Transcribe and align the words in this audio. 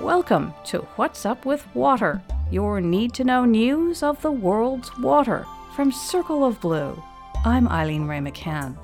Welcome 0.00 0.54
to 0.64 0.78
What's 0.96 1.26
Up 1.26 1.44
with 1.44 1.66
Water, 1.74 2.22
your 2.50 2.80
need 2.80 3.12
to 3.14 3.22
know 3.22 3.44
news 3.44 4.02
of 4.02 4.22
the 4.22 4.32
world's 4.32 4.90
water 4.96 5.44
from 5.76 5.92
Circle 5.92 6.42
of 6.42 6.58
Blue. 6.58 7.00
I'm 7.44 7.68
Eileen 7.68 8.06
Wray-McCann. 8.06 8.78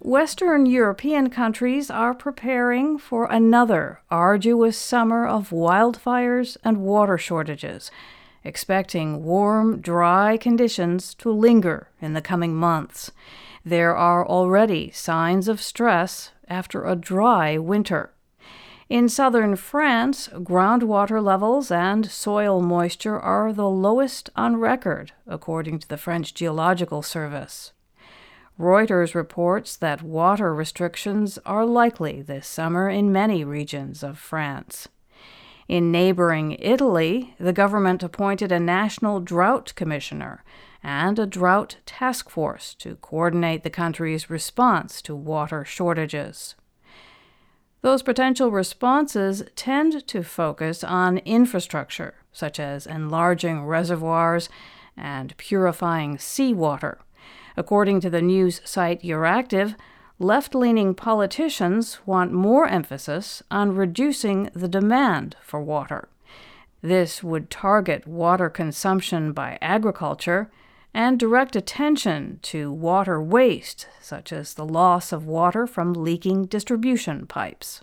Western 0.00 0.64
European 0.64 1.28
countries 1.28 1.90
are 1.90 2.14
preparing 2.14 2.96
for 2.96 3.26
another 3.26 4.00
arduous 4.10 4.78
summer 4.78 5.26
of 5.26 5.50
wildfires 5.50 6.56
and 6.64 6.78
water 6.78 7.18
shortages, 7.18 7.90
expecting 8.42 9.22
warm, 9.22 9.82
dry 9.82 10.38
conditions 10.38 11.12
to 11.16 11.30
linger 11.30 11.88
in 12.00 12.14
the 12.14 12.22
coming 12.22 12.54
months. 12.54 13.10
There 13.66 13.94
are 13.94 14.26
already 14.26 14.90
signs 14.92 15.46
of 15.46 15.60
stress 15.60 16.30
after 16.48 16.86
a 16.86 16.96
dry 16.96 17.58
winter. 17.58 18.10
In 18.90 19.08
southern 19.08 19.56
France, 19.56 20.28
groundwater 20.28 21.22
levels 21.22 21.70
and 21.70 22.10
soil 22.10 22.60
moisture 22.60 23.18
are 23.18 23.50
the 23.52 23.68
lowest 23.68 24.28
on 24.36 24.56
record, 24.56 25.12
according 25.26 25.78
to 25.78 25.88
the 25.88 25.96
French 25.96 26.34
Geological 26.34 27.00
Service. 27.00 27.72
Reuters 28.60 29.14
reports 29.14 29.76
that 29.76 30.02
water 30.02 30.54
restrictions 30.54 31.38
are 31.46 31.64
likely 31.64 32.20
this 32.20 32.46
summer 32.46 32.90
in 32.90 33.10
many 33.10 33.42
regions 33.42 34.02
of 34.02 34.18
France. 34.18 34.86
In 35.66 35.90
neighboring 35.90 36.58
Italy, 36.60 37.34
the 37.40 37.54
government 37.54 38.02
appointed 38.02 38.52
a 38.52 38.60
national 38.60 39.20
drought 39.20 39.72
commissioner 39.74 40.44
and 40.82 41.18
a 41.18 41.26
drought 41.26 41.78
task 41.86 42.28
force 42.28 42.74
to 42.74 42.96
coordinate 42.96 43.62
the 43.62 43.70
country's 43.70 44.28
response 44.28 45.00
to 45.00 45.16
water 45.16 45.64
shortages. 45.64 46.54
Those 47.84 48.02
potential 48.02 48.50
responses 48.50 49.42
tend 49.56 50.08
to 50.08 50.22
focus 50.22 50.82
on 50.82 51.18
infrastructure, 51.18 52.14
such 52.32 52.58
as 52.58 52.86
enlarging 52.86 53.66
reservoirs 53.66 54.48
and 54.96 55.36
purifying 55.36 56.16
seawater. 56.16 56.96
According 57.58 58.00
to 58.00 58.08
the 58.08 58.22
news 58.22 58.62
site 58.64 59.02
Euractiv, 59.02 59.76
left 60.18 60.54
leaning 60.54 60.94
politicians 60.94 61.98
want 62.06 62.32
more 62.32 62.66
emphasis 62.66 63.42
on 63.50 63.76
reducing 63.76 64.48
the 64.54 64.66
demand 64.66 65.36
for 65.42 65.60
water. 65.60 66.08
This 66.80 67.22
would 67.22 67.50
target 67.50 68.06
water 68.06 68.48
consumption 68.48 69.32
by 69.32 69.58
agriculture 69.60 70.50
and 70.94 71.18
direct 71.18 71.56
attention 71.56 72.38
to 72.40 72.72
water 72.72 73.20
waste, 73.20 73.88
such 74.00 74.32
as 74.32 74.54
the 74.54 74.64
loss 74.64 75.12
of 75.12 75.26
water 75.26 75.66
from 75.66 75.92
leaking 75.92 76.46
distribution 76.46 77.26
pipes. 77.26 77.82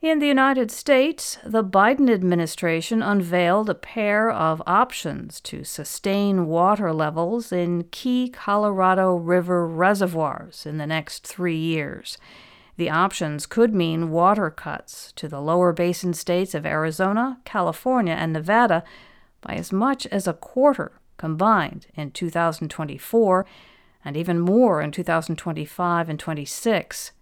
In 0.00 0.18
the 0.18 0.26
United 0.26 0.70
States, 0.70 1.38
the 1.44 1.64
Biden 1.64 2.10
administration 2.10 3.02
unveiled 3.02 3.70
a 3.70 3.74
pair 3.74 4.30
of 4.30 4.62
options 4.66 5.40
to 5.42 5.64
sustain 5.64 6.46
water 6.46 6.92
levels 6.92 7.52
in 7.52 7.84
key 7.84 8.28
Colorado 8.28 9.14
River 9.14 9.66
reservoirs 9.66 10.66
in 10.66 10.78
the 10.78 10.86
next 10.86 11.26
three 11.26 11.56
years. 11.56 12.18
The 12.76 12.90
options 12.90 13.46
could 13.46 13.74
mean 13.74 14.10
water 14.10 14.50
cuts 14.50 15.12
to 15.16 15.28
the 15.28 15.40
lower 15.40 15.72
basin 15.72 16.12
states 16.12 16.54
of 16.54 16.66
Arizona, 16.66 17.38
California, 17.44 18.14
and 18.14 18.32
Nevada 18.32 18.84
by 19.40 19.54
as 19.54 19.72
much 19.72 20.06
as 20.08 20.26
a 20.26 20.34
quarter 20.34 20.92
combined 21.16 21.86
in 21.94 22.10
2024 22.10 23.46
and 24.04 24.16
even 24.16 24.38
more 24.38 24.80
in 24.80 24.90
2025 24.90 26.08
and 26.08 26.18
26. 26.18 27.12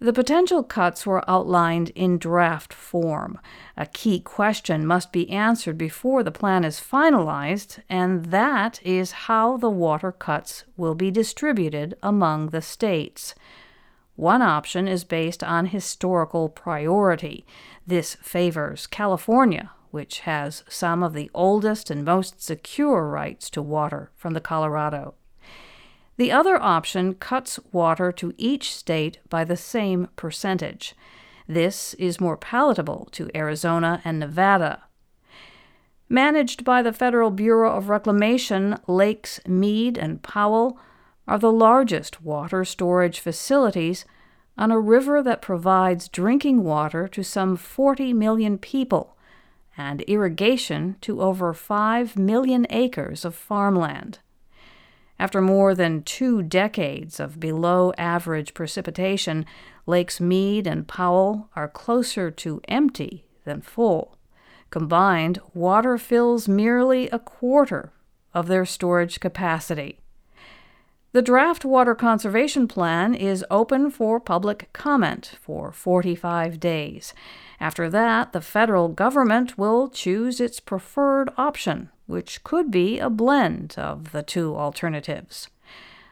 The 0.00 0.12
potential 0.12 0.62
cuts 0.62 1.04
were 1.04 1.28
outlined 1.28 1.90
in 1.90 2.18
draft 2.18 2.72
form. 2.72 3.40
A 3.76 3.84
key 3.84 4.20
question 4.20 4.86
must 4.86 5.10
be 5.10 5.28
answered 5.28 5.76
before 5.76 6.22
the 6.22 6.30
plan 6.30 6.62
is 6.62 6.80
finalized, 6.80 7.80
and 7.88 8.26
that 8.26 8.80
is 8.84 9.26
how 9.26 9.56
the 9.56 9.70
water 9.70 10.12
cuts 10.12 10.62
will 10.76 10.94
be 10.94 11.10
distributed 11.10 11.96
among 12.00 12.50
the 12.50 12.62
states. 12.62 13.34
One 14.14 14.40
option 14.40 14.86
is 14.86 15.02
based 15.02 15.42
on 15.42 15.66
historical 15.66 16.48
priority. 16.48 17.44
This 17.84 18.14
favors 18.16 18.86
California, 18.86 19.72
which 19.90 20.20
has 20.20 20.64
some 20.68 21.02
of 21.02 21.12
the 21.12 21.30
oldest 21.34 21.90
and 21.90 22.04
most 22.04 22.42
secure 22.42 23.08
rights 23.08 23.50
to 23.50 23.62
water 23.62 24.10
from 24.14 24.34
the 24.34 24.40
Colorado. 24.40 25.14
The 26.16 26.32
other 26.32 26.60
option 26.60 27.14
cuts 27.14 27.60
water 27.70 28.10
to 28.12 28.34
each 28.36 28.74
state 28.74 29.18
by 29.28 29.44
the 29.44 29.56
same 29.56 30.08
percentage. 30.16 30.94
This 31.46 31.94
is 31.94 32.20
more 32.20 32.36
palatable 32.36 33.08
to 33.12 33.30
Arizona 33.34 34.02
and 34.04 34.18
Nevada. 34.18 34.82
Managed 36.08 36.64
by 36.64 36.82
the 36.82 36.92
Federal 36.92 37.30
Bureau 37.30 37.76
of 37.76 37.88
Reclamation, 37.88 38.78
Lakes 38.86 39.40
Mead 39.46 39.96
and 39.96 40.22
Powell 40.22 40.78
are 41.28 41.38
the 41.38 41.52
largest 41.52 42.22
water 42.22 42.64
storage 42.64 43.20
facilities 43.20 44.04
on 44.56 44.72
a 44.72 44.80
river 44.80 45.22
that 45.22 45.42
provides 45.42 46.08
drinking 46.08 46.64
water 46.64 47.06
to 47.08 47.22
some 47.22 47.56
40 47.56 48.12
million 48.12 48.58
people 48.58 49.17
and 49.78 50.02
irrigation 50.02 50.96
to 51.00 51.22
over 51.22 51.54
5 51.54 52.18
million 52.18 52.66
acres 52.68 53.24
of 53.24 53.34
farmland. 53.34 54.18
After 55.18 55.40
more 55.40 55.74
than 55.74 56.02
two 56.02 56.42
decades 56.42 57.18
of 57.18 57.40
below 57.40 57.92
average 57.96 58.54
precipitation, 58.54 59.46
Lakes 59.86 60.20
Mead 60.20 60.66
and 60.66 60.86
Powell 60.86 61.48
are 61.56 61.68
closer 61.68 62.30
to 62.30 62.60
empty 62.68 63.24
than 63.44 63.62
full. 63.62 64.18
Combined, 64.70 65.38
water 65.54 65.96
fills 65.96 66.46
merely 66.46 67.08
a 67.08 67.18
quarter 67.18 67.92
of 68.34 68.48
their 68.48 68.66
storage 68.66 69.18
capacity. 69.18 70.00
The 71.12 71.22
draft 71.22 71.64
water 71.64 71.94
conservation 71.94 72.68
plan 72.68 73.14
is 73.14 73.44
open 73.50 73.90
for 73.90 74.20
public 74.20 74.70
comment 74.74 75.36
for 75.40 75.72
45 75.72 76.60
days. 76.60 77.14
After 77.58 77.88
that, 77.88 78.32
the 78.32 78.42
federal 78.42 78.88
government 78.88 79.56
will 79.56 79.88
choose 79.88 80.38
its 80.38 80.60
preferred 80.60 81.30
option, 81.38 81.88
which 82.06 82.44
could 82.44 82.70
be 82.70 82.98
a 82.98 83.08
blend 83.08 83.74
of 83.78 84.12
the 84.12 84.22
two 84.22 84.54
alternatives. 84.54 85.48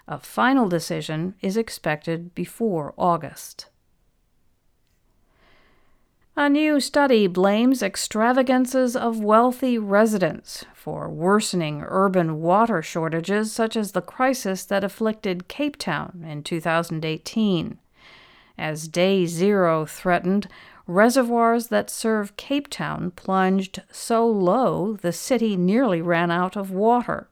A 0.08 0.18
final 0.18 0.66
decision 0.66 1.34
is 1.42 1.58
expected 1.58 2.34
before 2.34 2.94
August. 2.96 3.66
A 6.38 6.50
new 6.50 6.80
study 6.80 7.26
blames 7.26 7.82
extravagances 7.82 8.94
of 8.94 9.24
wealthy 9.24 9.78
residents 9.78 10.66
for 10.74 11.08
worsening 11.08 11.82
urban 11.88 12.42
water 12.42 12.82
shortages, 12.82 13.50
such 13.52 13.74
as 13.74 13.92
the 13.92 14.02
crisis 14.02 14.62
that 14.66 14.84
afflicted 14.84 15.48
Cape 15.48 15.78
Town 15.78 16.26
in 16.28 16.42
2018. 16.42 17.78
As 18.58 18.86
day 18.86 19.24
zero 19.24 19.86
threatened, 19.86 20.46
reservoirs 20.86 21.68
that 21.68 21.88
serve 21.88 22.36
Cape 22.36 22.68
Town 22.68 23.12
plunged 23.12 23.82
so 23.90 24.26
low 24.28 24.98
the 25.00 25.12
city 25.12 25.56
nearly 25.56 26.02
ran 26.02 26.30
out 26.30 26.54
of 26.54 26.70
water. 26.70 27.30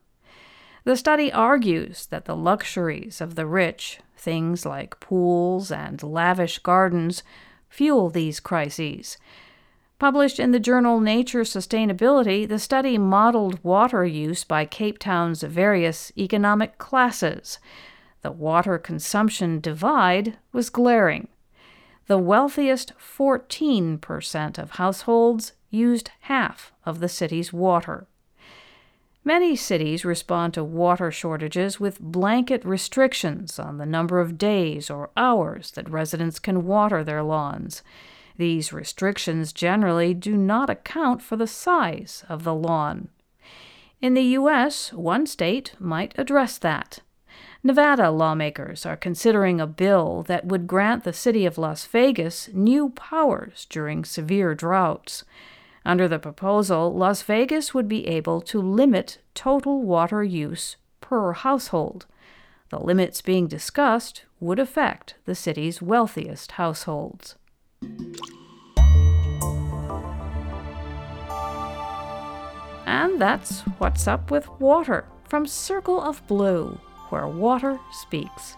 The 0.84 0.96
study 0.96 1.30
argues 1.30 2.06
that 2.06 2.24
the 2.24 2.36
luxuries 2.36 3.20
of 3.20 3.34
the 3.34 3.46
rich, 3.46 4.00
things 4.16 4.64
like 4.64 4.98
pools 4.98 5.70
and 5.70 6.02
lavish 6.02 6.58
gardens, 6.60 7.22
fuel 7.74 8.08
these 8.08 8.38
crises. 8.38 9.18
Published 9.98 10.38
in 10.38 10.52
the 10.52 10.60
journal 10.60 11.00
Nature 11.00 11.42
Sustainability, 11.42 12.48
the 12.48 12.60
study 12.60 12.98
modeled 12.98 13.62
water 13.64 14.04
use 14.04 14.44
by 14.44 14.64
Cape 14.64 15.00
Town's 15.00 15.42
various 15.42 16.12
economic 16.16 16.78
classes. 16.78 17.58
The 18.22 18.30
water 18.30 18.78
consumption 18.78 19.58
divide 19.58 20.38
was 20.52 20.70
glaring. 20.70 21.26
The 22.06 22.18
wealthiest 22.18 22.92
14% 22.96 24.58
of 24.58 24.70
households 24.72 25.52
used 25.70 26.12
half 26.20 26.72
of 26.86 27.00
the 27.00 27.08
city's 27.08 27.52
water. 27.52 28.06
Many 29.26 29.56
cities 29.56 30.04
respond 30.04 30.52
to 30.54 30.62
water 30.62 31.10
shortages 31.10 31.80
with 31.80 31.98
blanket 31.98 32.62
restrictions 32.62 33.58
on 33.58 33.78
the 33.78 33.86
number 33.86 34.20
of 34.20 34.36
days 34.36 34.90
or 34.90 35.08
hours 35.16 35.70
that 35.72 35.88
residents 35.88 36.38
can 36.38 36.66
water 36.66 37.02
their 37.02 37.22
lawns. 37.22 37.82
These 38.36 38.72
restrictions 38.72 39.54
generally 39.54 40.12
do 40.12 40.36
not 40.36 40.68
account 40.68 41.22
for 41.22 41.36
the 41.36 41.46
size 41.46 42.22
of 42.28 42.44
the 42.44 42.54
lawn. 42.54 43.08
In 44.02 44.12
the 44.12 44.22
U.S., 44.22 44.92
one 44.92 45.26
state 45.26 45.72
might 45.78 46.12
address 46.18 46.58
that. 46.58 46.98
Nevada 47.62 48.10
lawmakers 48.10 48.84
are 48.84 48.96
considering 48.96 49.58
a 49.58 49.66
bill 49.66 50.22
that 50.24 50.44
would 50.44 50.66
grant 50.66 51.04
the 51.04 51.14
city 51.14 51.46
of 51.46 51.56
Las 51.56 51.86
Vegas 51.86 52.50
new 52.52 52.90
powers 52.90 53.66
during 53.70 54.04
severe 54.04 54.54
droughts. 54.54 55.24
Under 55.86 56.08
the 56.08 56.18
proposal, 56.18 56.94
Las 56.94 57.20
Vegas 57.22 57.74
would 57.74 57.88
be 57.88 58.06
able 58.06 58.40
to 58.40 58.60
limit 58.60 59.18
total 59.34 59.82
water 59.82 60.24
use 60.24 60.76
per 61.02 61.32
household. 61.32 62.06
The 62.70 62.78
limits 62.78 63.20
being 63.20 63.46
discussed 63.46 64.24
would 64.40 64.58
affect 64.58 65.16
the 65.26 65.34
city's 65.34 65.82
wealthiest 65.82 66.52
households. 66.52 67.36
And 72.86 73.20
that's 73.20 73.60
What's 73.78 74.08
Up 74.08 74.30
with 74.30 74.48
Water 74.58 75.04
from 75.28 75.46
Circle 75.46 76.00
of 76.00 76.26
Blue, 76.26 76.80
where 77.10 77.28
water 77.28 77.78
speaks. 77.92 78.56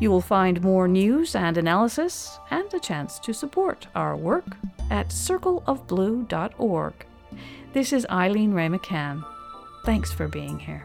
You 0.00 0.10
will 0.10 0.20
find 0.20 0.62
more 0.62 0.86
news 0.86 1.34
and 1.34 1.58
analysis 1.58 2.38
and 2.50 2.72
a 2.72 2.78
chance 2.78 3.18
to 3.20 3.34
support 3.34 3.88
our 3.96 4.16
work 4.16 4.56
at 4.90 5.08
circleofblue.org. 5.08 6.94
This 7.72 7.92
is 7.92 8.06
Eileen 8.10 8.52
Wray-McCann. 8.52 9.24
Thanks 9.84 10.12
for 10.12 10.28
being 10.28 10.58
here. 10.58 10.84